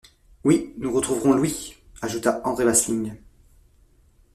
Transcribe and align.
Oui, 0.43 0.73
nous 0.79 0.91
retrouverons 0.91 1.33
Louis! 1.35 1.75
ajouta 2.01 2.41
André 2.43 2.63
Vasling. 2.65 3.13